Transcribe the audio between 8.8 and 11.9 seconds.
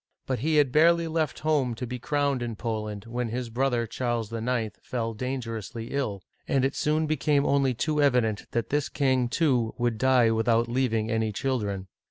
king, too, would die without leaving any. children.